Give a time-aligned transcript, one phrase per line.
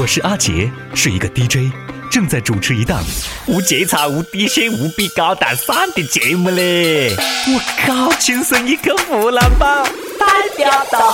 [0.00, 1.74] 我是阿杰，是一个 DJ，
[2.08, 3.02] 正在主持一档
[3.48, 7.16] 无节操、无底线、无比高大上的节目嘞！
[7.48, 9.82] 我靠，亲生一个湖南宝，
[10.16, 11.12] 代表到。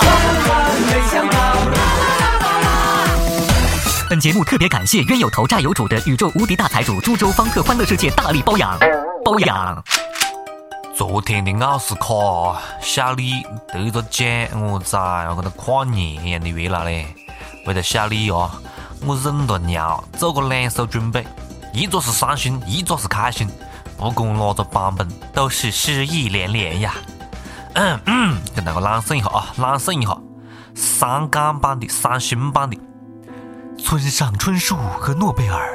[4.07, 8.77] 本节目特别感谢冤有头债有主的宇宙无敌大财主株洲方特欢乐世界大力包养，
[9.23, 9.83] 包养。
[10.95, 13.31] 昨天的奥斯卡，小李
[13.67, 14.27] 得着奖，
[14.61, 17.07] 我在，我跟他跨年一样的热闹嘞！
[17.65, 18.51] 为了小李啊，
[19.05, 21.25] 我忍着尿做过两手准备，
[21.73, 23.49] 一个是伤心，一个是开心。
[23.97, 26.93] 不管哪个版本，都是诗意连连呀。
[27.73, 30.17] 嗯嗯，跟大家朗诵一下啊，朗诵一下
[30.75, 32.77] 伤感版的、伤心版的。
[33.77, 35.73] 村上春树和诺贝尔，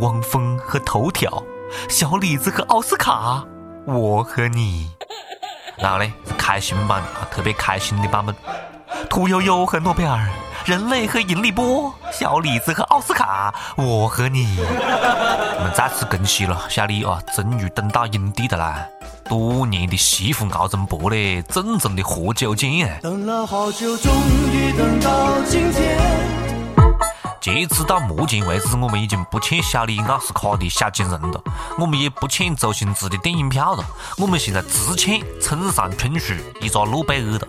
[0.00, 1.42] 汪峰和头条，
[1.88, 3.44] 小李子和奥斯卡，
[3.86, 4.90] 我和你。
[5.78, 8.34] 然后呢，开心版的啊，特别开心的版本。
[9.08, 10.28] 屠呦呦和诺贝尔。
[10.68, 18.86] 人类和引力波，小李子和奥斯卡，我和你，我们再次恭喜了小李啊，终于登到影帝的啦！
[19.26, 23.00] 多年的媳妇熬成婆嘞，正宗的活久见。
[23.02, 24.12] 等了好久，终
[24.52, 25.98] 于等到今天。
[27.40, 31.42] 截止到目前为止，我们已经不欠小李奥斯卡的小金人了，
[31.78, 33.82] 我们也不欠周星驰的电影票了，
[34.18, 37.48] 我们现在只欠村上春树一个诺贝尔了。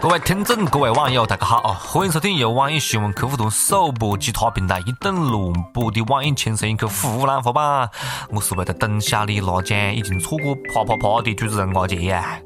[0.00, 1.74] 各位听众，各位网友，大家好啊！
[1.74, 7.90] 欢迎收听由网易新闻客户端首播其他平台一顿乱播的网易轻松一刻湖南话版。
[8.30, 12.38] 我是为了等小李拿奖已经错过啪啪啪的主持人阿杰呀。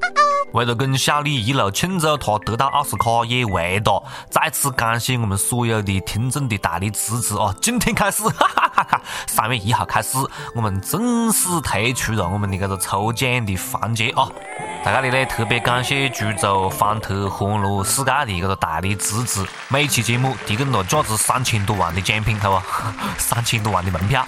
[0.55, 7.55] 为了跟小李一路庆祝他得到奥斯卡，也为了再次感谢我们所有的听众的大力支持啊！
[7.61, 9.01] 今天开始，哈 哈哈哈！
[9.27, 10.19] 三月一号开始，
[10.55, 14.29] 我们正式推出了我们的这个抽奖的环节啊！
[14.85, 22.63] 在这里呢，特别感谢株洲方特欢乐世界的这个大力支持，每期节目提供了价值三千多万的奖品，好吧？
[23.17, 24.27] 三千多万的门票。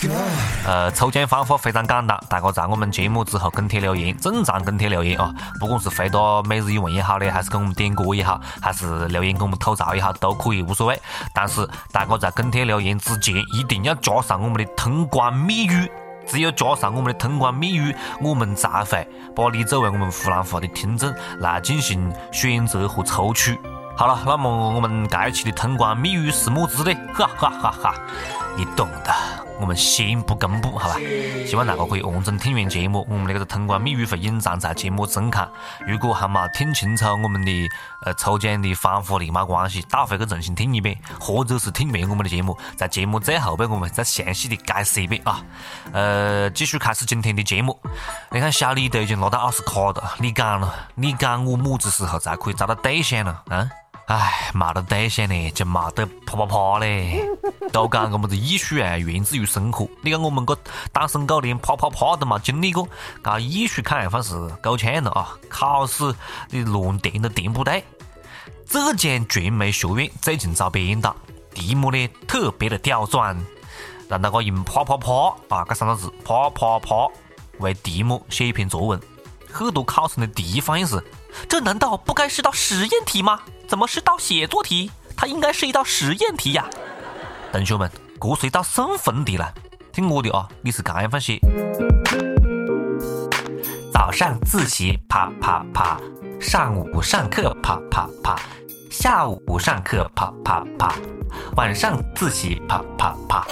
[0.64, 5.30] 呃，抽奖方法非常简单，大家在我们节目之后跟帖留言，正常跟帖留言啊，
[5.60, 6.08] 不管是回。
[6.14, 11.02] 答每日一问也好的，还是给我们点歌也好，还是留言给我们吐槽也好，都可以无所谓。
[11.32, 15.90] 但是大家在跟帖留言之前，一定要加上我们的通关密语。
[16.26, 19.06] 只有加上我们的通关密语，我们才会
[19.36, 23.58] 把你作为我们湖南话的听众来进行选择和抽取。
[23.94, 26.98] 好了，那么我们这一期的通关密语是么子呢？
[27.12, 27.94] 哈哈哈哈，
[28.56, 29.43] 你懂的。
[29.60, 30.96] 我们先不公布，好吧？
[31.46, 33.06] 希望大家可以认真听完节目。
[33.08, 35.48] 我们那个通关密语会隐藏在节目中看。
[35.86, 37.68] 如果还没听清楚我们的
[38.04, 45.40] 呃抽奖的方法的，没关系，倒回去重新听一遍，或者是听完我们的节目，在节目最后边我们再详细的解释一遍啊。
[45.92, 47.78] 呃，继续开始今天的节目。
[48.30, 53.38] 你看小李都已经拿到奥斯卡了，你讲了，你讲我么子时候才可以找到对象呢？
[53.48, 53.70] 啊？
[54.06, 57.24] 哎，没得对象呢，就没得啪啪啪嘞。
[57.72, 59.88] 都讲个么子艺术啊，源自于生活。
[60.02, 60.56] 你看我们个
[60.92, 62.86] 单身狗连啪啪啪都没经历过，
[63.22, 65.36] 搞艺术看样方是够呛了啊！
[65.48, 66.14] 考试
[66.50, 67.82] 你乱填都填不对。
[68.66, 71.16] 浙江传媒学院最近找编导，
[71.54, 73.36] 题目呢特别的刁钻，
[74.08, 77.08] 让大家用啪啪啪啊这三个字啪啪啪
[77.58, 79.00] 为题目写一篇作文。
[79.50, 81.02] 很多考生的第一反应是：
[81.48, 83.40] 这难道不该是道实验题吗？
[83.66, 84.90] 怎么是道写作题？
[85.16, 86.68] 它应该是一道实验题呀！
[87.52, 87.90] 同学们，
[88.20, 89.52] 这是一道送分题了。
[89.92, 91.38] 听我的啊，你是这样放写：
[93.92, 96.00] 早上自习啪啪啪，
[96.40, 98.36] 上午上课啪啪啪，
[98.90, 100.94] 下午上课啪啪啪，
[101.56, 103.46] 晚上自习啪啪啪。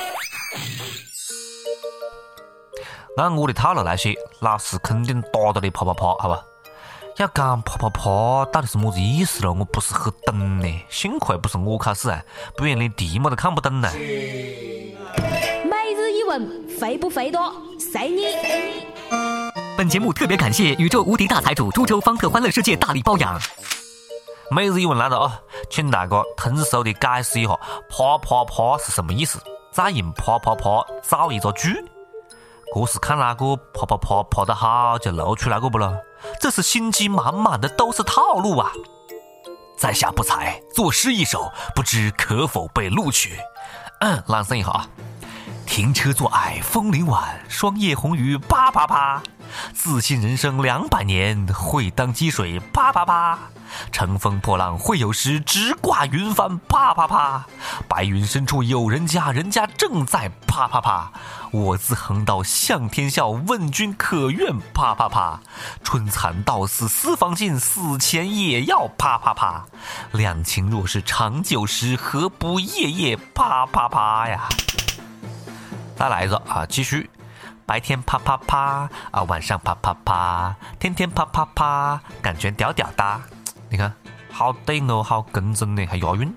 [3.16, 6.42] 按我的套路来写，老师肯定打到你啪啪啪，好吧？
[7.18, 9.52] 要讲啪啪啪到底是么子意思了？
[9.52, 10.84] 我不是很懂呢。
[10.88, 12.22] 幸亏不是我考试啊，
[12.56, 13.90] 不然连题目都看不懂呢。
[13.92, 17.52] 每日一问，肥不肥多？
[17.78, 18.24] 随你。
[19.76, 23.38] 本节目特别感谢宇宙无敌大财主株洲方特欢乐世界大力包养。
[24.50, 25.40] 每日一问来了啊，
[25.70, 27.58] 请大家通俗的解释一下
[27.90, 29.38] 啪啪啪是什么意思，
[29.70, 31.84] 再用啪啪啪造一个句。
[32.74, 35.94] 这是看哪个啪啪啪啪得好就露出来个不咯？
[36.40, 38.72] 这是心机满满的，都是套路啊！
[39.76, 43.38] 在下不才，作诗一首，不知可否被录取？
[44.00, 44.88] 嗯，朗诵一下啊！
[45.66, 49.22] 停车坐爱枫林晚，霜叶红于啪啪啪。
[49.74, 53.38] 自信人生两百年，会当积水啪啪啪。
[53.90, 57.46] 乘风破浪会有时，直挂云帆啪啪啪。
[57.88, 61.12] 白云深处有人家，人家正在啪啪啪。
[61.50, 65.40] 我自横刀向天笑，问君可愿啪啪啪？
[65.84, 69.66] 春蚕到死丝方尽，死前也要啪啪啪。
[70.12, 74.48] 两情若是长久时，何不夜夜啪啪啪呀？
[75.96, 77.10] 再来一个啊，继续。
[77.64, 83.20] 白天啪啪啪啊，晚上啪啪啪，天天啪啪啪，感觉屌屌哒。
[83.72, 83.90] 你看，
[84.30, 86.30] 好对哦，好工整的，还押韵。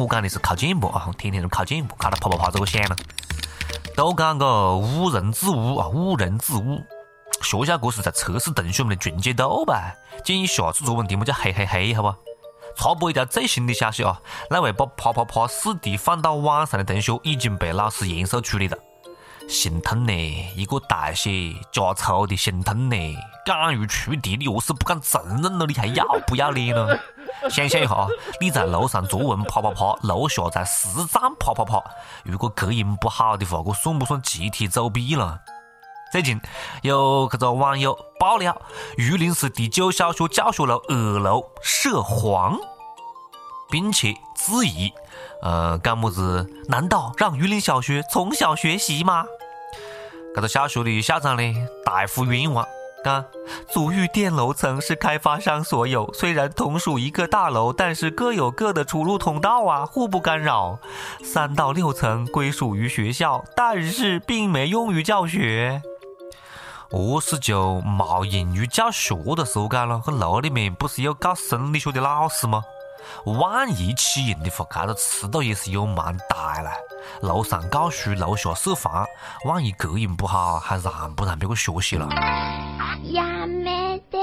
[0.00, 2.96] 我讲的是靠键步啊，天天都靠键步，靠到啪啪啪这个响了。
[3.94, 6.82] 都讲个误人子悟啊，误人子悟。
[7.42, 9.92] 学校这是在测试同学们的纯洁度吧？
[10.24, 12.14] 建议下次作文题目叫嘿嘿嘿，好不？
[12.74, 14.18] 插播一条最新的消息啊，
[14.48, 18.78] 那位把啪啪啪试题放到网上的同学已经被老师严肃处理了。
[19.46, 20.12] 心痛呢，
[20.56, 22.96] 一个大写加粗的心痛呢。
[23.46, 25.64] 敢于出题，你何是不敢承认了？
[25.66, 26.98] 你还要不要脸了？
[27.48, 28.08] 想象一下，
[28.40, 31.80] 你在楼上作文啪啪啪，楼下在实战啪啪啪。
[32.24, 35.40] 如果隔音不好的话，这算不算集体作弊了？
[36.10, 36.40] 最近
[36.82, 38.60] 有这个网友爆料，
[38.96, 42.58] 榆林市第九小学教学楼二楼涉黄，
[43.70, 44.92] 并且质疑，
[45.42, 46.50] 呃，干么子？
[46.68, 49.24] 难道让榆林小学从小学习吗？
[50.34, 51.54] 这个小学的校长呢，
[51.84, 52.66] 大呼冤枉。
[53.72, 60.78] 足浴店楼层是开发商所有，虽然同属一个大楼，但是各有各的出入通道啊，互不干扰。
[61.22, 65.80] 三到六层归属于学校，但是并没用于教学。
[66.90, 72.62] 我是就没用于教学的时候干了，这楼里面不是有教生理学的老师吗？
[73.24, 76.70] 万一起用的话，这个尺度也是有蛮大了。
[77.20, 79.06] 楼上教书，楼下设防，
[79.44, 82.08] 万一隔音不好，还让不让别个学习了？
[83.12, 84.18] 呀没得！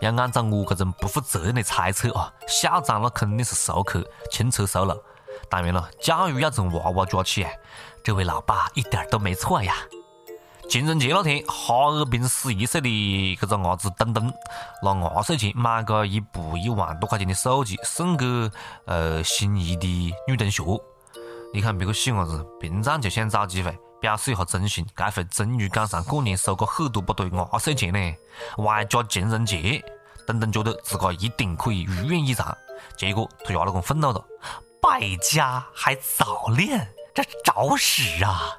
[0.00, 4.94] 要按照我这种不负责任的猜测啊，校长那肯定是熟客，轻车熟路。
[5.48, 7.46] 当然了，教育要从娃娃抓起，
[8.04, 9.74] 这位老爸一点都没错呀。
[10.68, 14.32] 情人节那天，哈尔滨十一岁的这个伢子东东
[14.82, 18.24] 拿压岁钱买个一部一万多块钱的手机送给
[18.84, 20.62] 呃心仪的女同学。
[21.52, 28.14] 你看别个细伢子，平常就想找机会表示一下真心，这回终于赶上过年收个很多不对压岁钱呢，
[28.58, 29.84] 外加情人节，
[30.26, 32.56] 东东觉得自个一定可以如愿以偿。
[32.96, 34.24] 结果他家老公愤怒了，
[34.80, 38.56] 败家还早恋，这找死啊！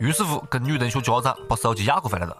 [0.00, 2.36] 于是乎，跟女同学家长把手机要过回来了。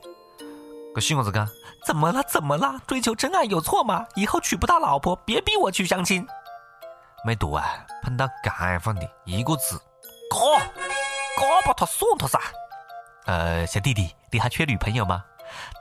[0.94, 1.48] 这细伢子讲
[1.86, 2.22] ：“怎么了？
[2.28, 2.78] 怎么了？
[2.86, 4.04] 追求真爱有错吗？
[4.16, 6.26] 以后娶不到老婆，别逼我去相亲。”
[7.24, 9.80] 没多啊，碰到这样的，一个字：
[10.28, 10.66] 嘎，
[11.42, 12.38] 嘎把他送他噻。
[13.26, 15.24] 呃，小弟弟，你还缺女朋友吗？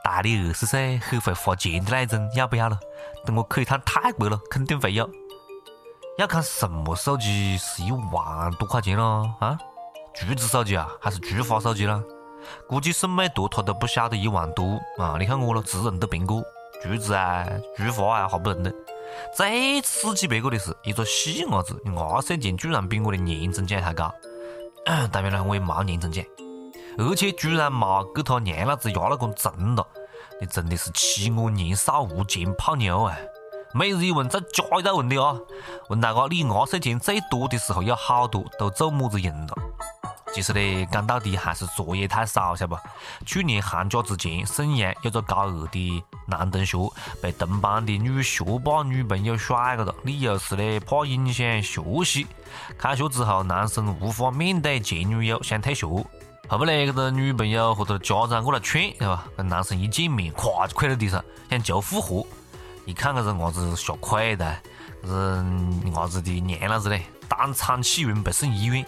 [0.02, 2.78] 大你二十岁，很会花钱的那种，要不要了？
[3.24, 5.08] 等我去一趟泰国了，肯定会有。
[6.18, 9.58] 要看什么手机是一万多块钱咯啊？
[10.14, 12.02] 橘子手机啊，还是菊花手机啦？
[12.68, 15.16] 估计送美图他都不晓得一万多啊！
[15.18, 16.42] 你看我了，只认得苹果，
[16.82, 18.74] 橘子啊、菊花啊，还不认得。
[19.34, 24.12] 最刺激别个的是，一个细伢子压岁钱居然比我的年终奖还高。
[24.84, 26.24] 当然了，我也没年终奖，
[26.98, 29.86] 而且居然没给他娘老子压那个重了。
[30.40, 33.16] 你真的是欺我年少无钱泡妞啊！
[33.74, 35.36] 每日一问再加一道问题啊！
[35.88, 39.54] 问大家，你压岁钱最多的时候有好多，都做么子用了？
[40.32, 42.82] 其实呢，讲到底还是作业太少，晓得不？
[43.26, 46.78] 去年寒假之前，沈阳有个高二的男同学
[47.20, 52.26] 被同班的女学霸女朋友甩了，理由是呢怕影响学习。
[52.78, 55.86] 开学之后，男生无法面对前女友，想退学。
[56.48, 59.24] 后不呢，这个女朋友和他的家长过来劝，对吧？
[59.36, 62.26] 跟男生一见面，咵就跪在地上，想求复合。
[62.84, 64.56] 一看这个伢子吓亏的，
[65.02, 65.44] 这个
[65.94, 68.84] 伢子的娘老子呢，当场气晕，被送医院。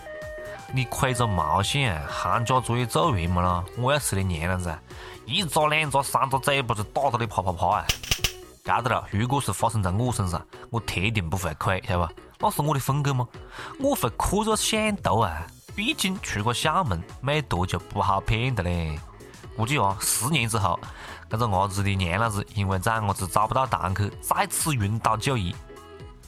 [0.75, 2.03] 你亏着毛线？
[2.09, 3.65] 寒假作业做完没了？
[3.79, 4.77] 我要是你娘老子，
[5.25, 7.87] 一扎两扎三扎嘴巴子打到你啪啪啪啊！
[8.65, 12.13] 晓得了，如果是发生在我身上，我铁定不会亏，晓得不？
[12.41, 13.25] 那是我的风格吗？
[13.79, 15.47] 我会哭着想读啊！
[15.77, 18.99] 毕竟出个校门没读就不好骗的嘞。
[19.57, 20.77] 估计啊，十年之后，
[21.31, 25.55] 这个伢子的娘老子因为崽伢子找不到堂去，再次晕倒就医。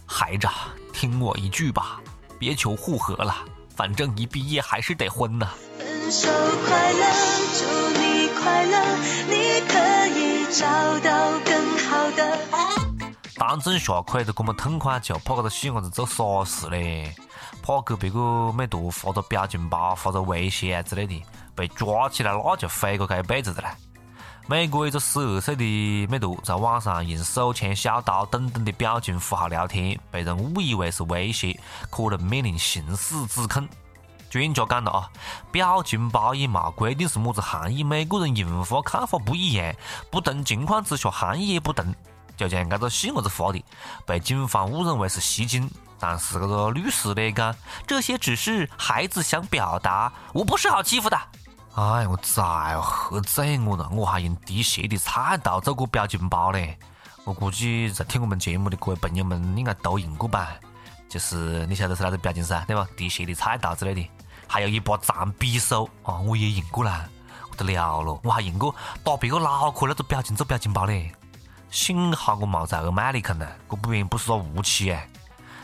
[0.07, 0.47] 孩子，
[0.93, 2.01] 听我一句吧，
[2.39, 3.35] 别求复合了。
[3.77, 5.51] 反正一毕业还是得婚呐。
[5.79, 7.05] 分手快乐，
[7.59, 7.65] 祝
[8.01, 8.97] 你快乐，
[9.29, 10.65] 你可以找
[11.01, 12.39] 到更好的。
[13.37, 17.15] 当众下跪都这么痛快，就怕这个细伢子做傻事嘞，
[17.63, 21.23] 怕给别个美图发个表情包、发个微信啊之类的，
[21.55, 23.69] 被抓起来那就毁个这一辈子的了。
[24.49, 31.59] 美国一个十二岁的美图在网上用手枪、小刀等等的表情符号聊天，被人误以为是威胁，
[31.91, 33.69] 可能面临刑事指控。
[34.31, 35.11] 专家讲了啊，
[35.51, 39.75] 表情包也没规定是么子含义，每个人用法看法不一样，
[40.13, 41.93] 不同情况之下含义也不同。
[42.37, 43.61] 就像这个细伢子发的，
[44.07, 47.53] 被警方误认为是袭警，但是这个律师呢讲，
[47.85, 51.19] 这些只是孩子想表达，我不是好欺负的。
[51.77, 53.87] 哎，我崽哦，吓醉我了！
[53.93, 56.75] 我还用滴血的菜刀做过表情包嘞。
[57.25, 60.55] 我估计在听我们节目的各位朋友们应该都用过吧？
[61.07, 62.89] 就是你晓得是哪个表情噻，对吧？
[62.97, 64.11] 滴血的菜刀之类的，
[64.49, 67.07] 还有一把长匕首啊，我也用过啦，
[67.51, 68.19] 不得了了！
[68.25, 71.13] 我还用过打别个脑壳那个表情做表情包嘞。
[71.71, 75.07] 幸好我冇在二麦里坑呢，我不然不是个武器哎。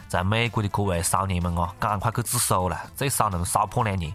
[0.09, 4.13] 在美国的各位少年们啊，赶快去自首了，最少能少判两年。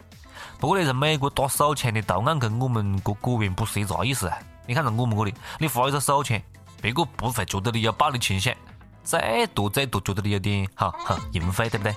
[0.59, 4.37] 不过呢，在美国打手枪的图案跟我们这果然不是一个意思啊。
[4.65, 6.41] 你看在我们这里，你发一个手枪，
[6.81, 8.53] 别个不会觉得你有暴力倾向，
[9.03, 11.95] 最多最多觉得你有点哈哈淫秽，对不对？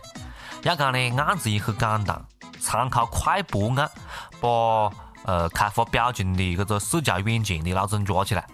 [0.63, 2.23] 要讲呢，案子也很简单，
[2.61, 3.91] 参考快播案，
[4.41, 4.49] 把
[5.25, 8.47] 呃开发表情的这个社交软件的老总抓起来。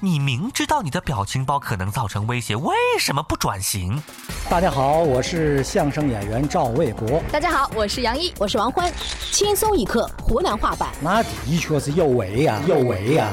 [0.00, 4.02] 你明知道你的表情包可能造成威胁，为什么不转型？
[4.48, 7.22] 大家好，我是相声演员赵卫国。
[7.30, 8.92] 大家好，我是杨一，我是王欢。
[9.30, 13.28] 轻松一刻湖南话版，那的确是有为呀，有为呀。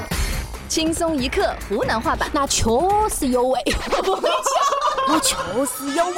[0.68, 2.66] 轻松一刻湖南话版，那确
[3.10, 3.60] 实有为，
[5.08, 5.36] 那确
[5.66, 6.16] 实有为。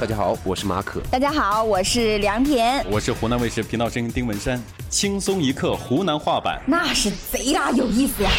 [0.00, 1.00] 大家好，我是马可。
[1.10, 2.84] 大家好，我是梁田。
[2.88, 4.62] 我是湖南卫视频道声音丁文山。
[4.88, 8.30] 轻松一刻湖南话版，那是贼拉有意思呀！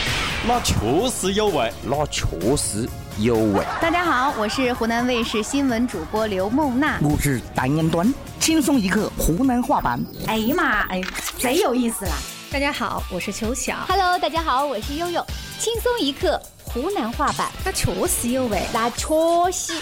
[0.51, 0.73] 那确
[1.11, 2.25] 实有味，那确
[2.57, 2.89] 实
[3.19, 3.63] 有味。
[3.79, 6.97] 大家好，我是湖南卫视新闻主播刘梦娜。
[7.03, 8.11] 我是单言端。
[8.39, 10.03] 轻松一刻湖南话版。
[10.25, 11.03] 哎呀妈，哎，
[11.37, 12.13] 贼有意思啦！
[12.51, 13.75] 大家好，我是秋晓。
[13.87, 15.23] Hello，大家好，我是悠悠。
[15.59, 19.07] 轻松一刻湖南话版，那确实有味，那确
[19.51, 19.73] 实。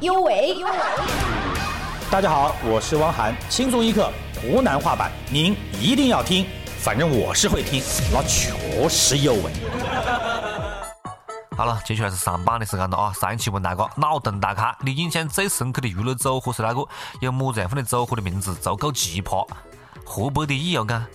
[0.00, 0.72] 有味，有味。
[2.10, 6.44] 大家好，我是汪涵，轻松一刻湖南话版，您一定要听，
[6.84, 8.52] 反正我是会听，那确
[8.90, 9.50] 实有为。
[11.56, 13.10] 好了，接下来是上班的时间了啊！
[13.14, 16.86] 上一期问大家脑洞大开，你印象最深刻的娱乐组合是哪个？
[17.20, 19.48] 有么子样的组合的名字足够奇葩？
[20.04, 21.06] 湖北的益友讲，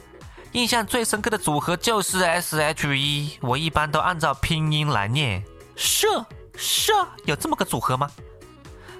[0.54, 5.44] 印象最深刻的组合就是 S.H.E，我一般都按照拼音来念，
[5.76, 6.26] 社
[6.58, 6.94] 社
[7.26, 8.10] 有这么个组合吗？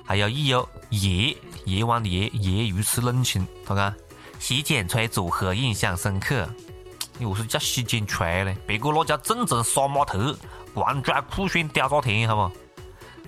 [0.06, 1.36] 还有益友夜
[1.66, 3.92] 夜晚的夜夜如此冷清，他讲
[4.40, 6.48] 洗剪吹组合印象深刻。
[7.20, 8.56] 你为啥叫洗剪吹呢？
[8.66, 10.36] 别个那叫正宗杀马特，
[10.74, 12.56] 贯拽酷炫屌炸天，好不？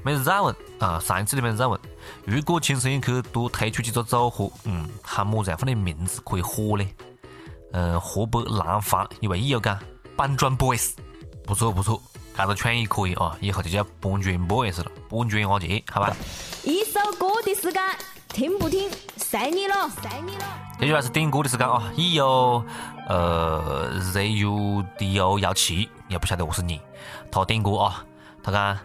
[0.03, 0.99] 没人再问啊！
[0.99, 1.79] 上一次都没人再问。
[2.25, 6.87] 如果轻松一刻多推出几个组合，嗯，喊么子样的名字可以火呢？
[7.73, 9.77] 嗯，河北廊坊一位益友讲
[10.15, 10.93] 搬砖 boys，
[11.43, 12.01] 不错不错。
[12.35, 16.15] 这个创意可以啊，以后就叫搬砖 boys 了，搬砖阿杰，好吧？
[16.63, 17.83] 一首歌的时间，
[18.29, 18.89] 听不听，
[19.31, 20.43] 随你了，随你了。
[20.77, 21.81] 这句话是点歌的时间啊！
[21.95, 22.61] 已有
[23.07, 26.81] 呃 ZUDO 幺七，也不晓得我是你，
[27.31, 28.03] 他点歌啊，
[28.43, 28.77] 他讲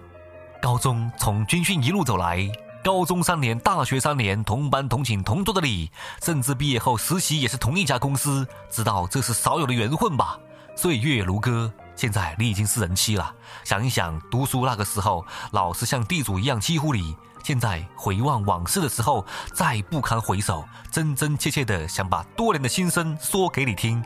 [0.62, 2.48] 高中从军训一路走来，
[2.84, 5.90] 高中三年，大学三年，同班同寝同桌的你，
[6.22, 10.38] 甚至毕业后实习也是同一家公司，知道这是少有的缘分吧？
[10.76, 11.72] 岁月如歌。
[11.96, 13.34] 现在你已经是人妻了，
[13.64, 17.16] 想一想读书那个时候，老师像地主一样欺负你。
[17.46, 19.24] 现在回望往事的时候，
[19.54, 24.04] 再不堪回首，真真切切的想把多年的心声说给你听。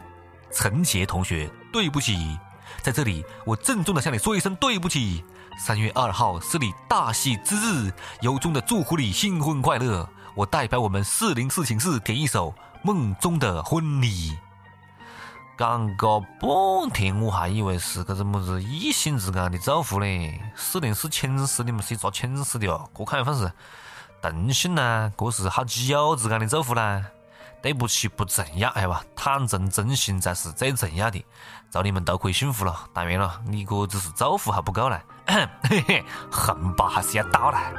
[0.52, 2.38] 陈杰同学，对不起，
[2.82, 5.25] 在这里我郑重的向你说一声对不起。
[5.59, 10.06] 三月二号是你大喜之日，由衷的祝福你新婚快乐。
[10.35, 12.50] 我代表我们四零四寝室点一首
[12.82, 14.32] 《梦中的婚礼》。
[15.60, 20.40] 讲个半天，我还以为是个什么子异性之间的祝福嘞。
[20.56, 22.88] 四零四寝室，你们是一个寝室的哦？
[22.96, 23.52] 这看样份是
[24.22, 25.12] 同性呢？
[25.18, 27.04] 这是好基友之间的祝福啦？
[27.60, 29.04] 对不起，不重要，哎吧？
[29.14, 31.22] 坦诚真心才是最重要的。
[31.70, 32.74] 祝你们都可以幸福了。
[32.94, 34.98] 当然了，你哥只是祝福还不够呢，
[35.28, 37.70] 嘿嘿，红包还是要到啦。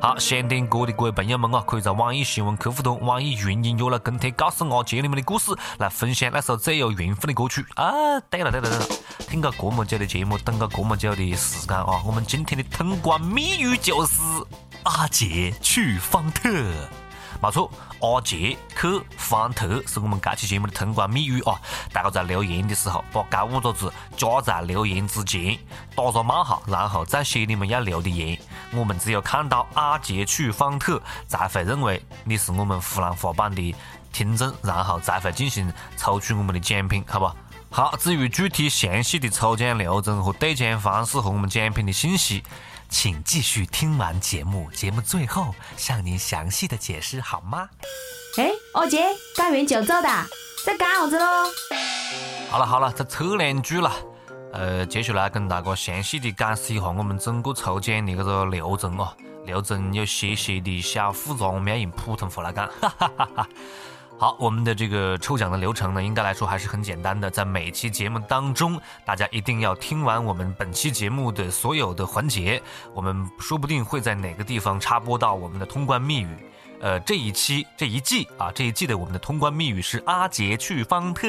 [0.00, 8.20] 好，想听歌的各位朋友们啊，可以在网易新闻客户端、网易云音乐来跟帖，告诉阿杰你们的故事，来分享那首最有缘分的歌曲啊！
[8.30, 8.86] 对了对了对了，
[9.28, 14.22] 听个这么久的节目，等个这么久的时间啊，我们今天的通关密语就是
[14.84, 16.48] 阿杰去方特。
[17.40, 21.54] 没错，阿杰去方特是我们这期节目的通关密语啊！
[21.92, 25.56] 大家在留言的时候，把这五个字加在留言之前，
[25.94, 28.36] 打个冒号，然后再写你们要留的言。
[28.72, 33.74] 我们只有看到阿杰去方特，才会认为你是我们湖南话版的
[34.12, 37.30] 听众，然后才会进行抽取我们的奖品，好不？
[37.70, 42.42] 好，至于具体详细的抽奖流程和兑奖方式和我们奖品的信息。
[42.88, 47.68] 请继续听完节目，节目最后向您详细的解释好吗？
[48.38, 49.04] 哎，阿杰，
[49.36, 50.08] 干完就走的，
[50.64, 51.24] 在干啥子喽？
[52.50, 53.92] 好了好了，这扯两句了。
[54.52, 59.14] 呃，接下来跟大家详细的解释一下我们整个抽奖的这个流程哦。
[59.44, 62.66] 流程有些些的小复杂，我们要用普通话来讲。
[62.80, 63.48] 哈哈哈哈。
[64.20, 67.30] 好，我们的这个抽奖的流程呢，应该来说还是很简单的。
[67.30, 72.60] 在每期节目当中，大家一定要听完我们本期节目的所有的环节，
[72.92, 76.36] 我们说不定会在哪个地方插播到我们的通关密语。
[76.80, 81.28] 呃，这一期这一季啊，这一季的我们的通关密语是阿杰去方特。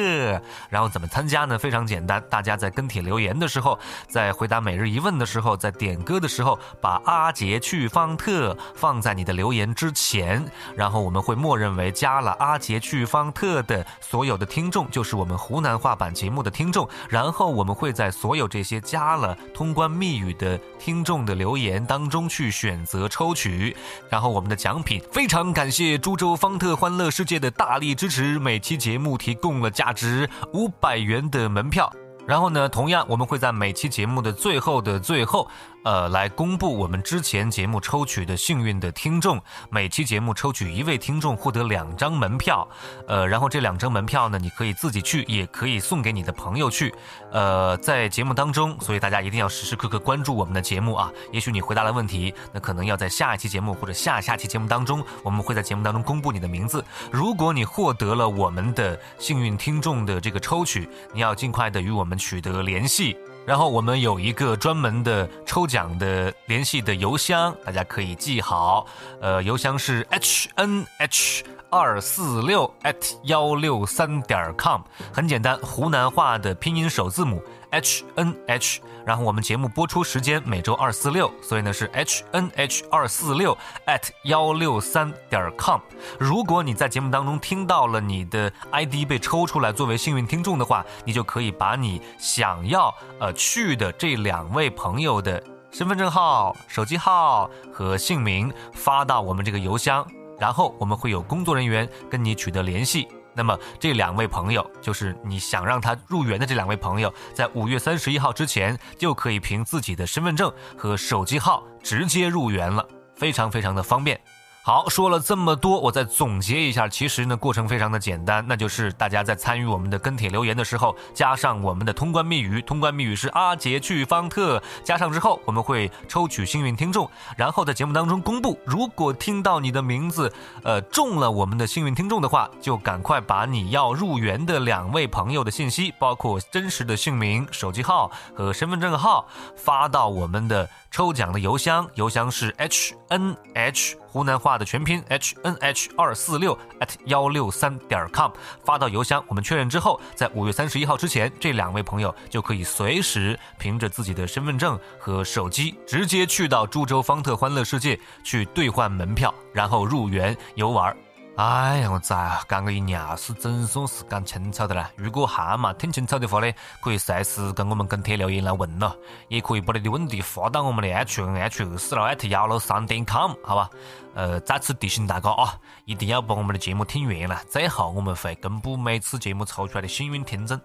[0.68, 1.58] 然后怎么参加呢？
[1.58, 3.76] 非常简单，大家在跟帖留言的时候，
[4.08, 10.44] 在回答每日一问的时候，在点歌的时候，把阿杰去方特放在你的留言之前，
[10.76, 16.88] 然后我们会默认为加了阿杰去方特的所有的听众就是我们湖南话版节目的听众。
[17.08, 23.76] 然后我们会在所有这些加了通关密语的听众的留言当中去选择抽取，
[24.08, 25.39] 然后我们的奖品非常。
[25.54, 31.90] 感谢株洲方特欢乐世界的大力支持，每期节目提供了价值五百元的门票。
[32.26, 35.48] 然后呢，同样我们会在每期节目的最后的最后。
[35.82, 42.68] 呃，来公布我们之前节目抽取的幸运的听众，每期节目抽取一位听众获得两张门票，
[43.08, 46.94] 呃，然后这两张门票呢，你可以自己去，也可以送给你的朋友去，
[47.32, 51.10] 呃，在节目当中，所以大家一定要时时刻刻关注我们的节目啊。
[51.32, 56.84] 也许你回答了问题，那可能要在下一期节目或者下下期节目当中，我们会在节目当中公布你的名字。
[57.10, 63.16] 如果你获得了我们的幸运听众的这个抽取，你要尽快的与我们取得联系。
[63.46, 68.86] 然后我们有一个专门的抽奖的联系的邮箱，大家可以记好，
[69.20, 74.80] 呃，邮箱是 h n h 二四六 at 幺六三点 com，
[75.12, 77.42] 很简单，湖南话的拼音首字母。
[77.70, 83.56] H n h，然后我们节目播出时间每周二四六，所以呢是 h n h 二四六
[83.86, 85.80] at 幺六三点 com。
[86.18, 100.04] 如果你在节目当中听到了你的 ID 被抽出来作为幸运听众的话，你就可以把你想要呃去的这两位朋友的身份证号、手机号和姓名发到我们这个邮箱，
[100.38, 103.06] 然后我们会有工作人员跟你取得联系。
[103.34, 114.20] 那么这两位朋友，就是你想让他入园的这两位朋友，在五月三十一号之前，就可以凭自己的身份证和手机号直接入园了，非常非常的方便。
[114.62, 116.86] 好，说了这么多，我再总结一下。
[116.86, 128.58] 其实呢，过程非常的简单，那就是大家在参与我们的跟帖留言的时候，加上我们的通关密语，通关密语是阿杰去方特，加上之后，我们会抽取幸运听众，然后在节目当中公布。
[128.66, 130.30] 如果听到你的名字，
[130.62, 143.96] 呃，中了我们的幸运听众的话，就赶快把你要入园的两位朋友的信息，包括真实的姓名、手机号和身份证号，发到我们的抽奖的邮箱，邮箱是 h n h。
[144.08, 148.32] 湖南话的全拼 h n h 二四六 at 幺六三点 com
[148.64, 160.94] 发到邮箱，我们确认之后，在五月三十一号之前，这两位朋友就可以随时凭着自己的身份证和手机，直接去到株洲方特欢乐世界去兑换门票，然后入园游玩。
[161.40, 162.42] 哎呀，我崽啊！
[162.46, 164.90] 讲个一尿是总算是讲清楚的了。
[164.94, 168.94] 如果还没听清楚的话呢，可以随时跟我们跟帖留言来问咯，
[169.28, 173.70] 也可以把你的问题发到我们的 h n h 二四六 at 幺六三点 com，好吧？
[174.14, 180.60] 呃，再次提醒大家啊，一定要把我们的节目听完了，最后我们会公布每次节目抽出来的幸运听众。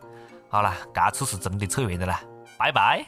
[0.49, 2.19] 好了，这次是真的扯远的了，
[2.57, 3.05] 拜拜。